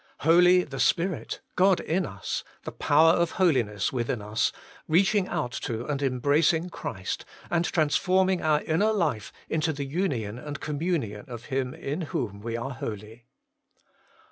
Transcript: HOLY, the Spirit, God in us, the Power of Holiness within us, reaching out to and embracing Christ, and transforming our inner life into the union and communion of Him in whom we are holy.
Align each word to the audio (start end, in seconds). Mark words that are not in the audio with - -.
HOLY, 0.21 0.63
the 0.63 0.79
Spirit, 0.79 1.41
God 1.55 1.79
in 1.79 2.07
us, 2.07 2.43
the 2.63 2.71
Power 2.71 3.11
of 3.11 3.33
Holiness 3.33 3.93
within 3.93 4.19
us, 4.19 4.51
reaching 4.87 5.27
out 5.27 5.51
to 5.51 5.85
and 5.85 6.01
embracing 6.01 6.71
Christ, 6.71 7.23
and 7.51 7.63
transforming 7.65 8.41
our 8.41 8.63
inner 8.63 8.93
life 8.93 9.31
into 9.47 9.71
the 9.71 9.85
union 9.85 10.39
and 10.39 10.59
communion 10.59 11.25
of 11.29 11.45
Him 11.53 11.75
in 11.75 12.01
whom 12.01 12.39
we 12.41 12.57
are 12.57 12.71
holy. 12.71 13.25